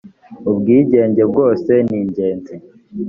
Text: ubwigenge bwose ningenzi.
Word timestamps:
ubwigenge 0.49 1.21
bwose 1.31 1.71
ningenzi. 1.89 2.53